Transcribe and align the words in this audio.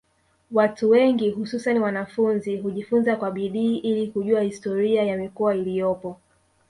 Watu 0.51 0.89
wengi 0.89 1.29
hususani 1.29 1.79
wanafunzi 1.79 2.57
hujifunza 2.57 3.15
kwa 3.15 3.31
bidii 3.31 3.77
ili 3.77 4.07
kujua 4.07 4.41
historia 4.41 5.03
ya 5.03 5.17
mikoa 5.17 5.55
iliyopo 5.55 6.17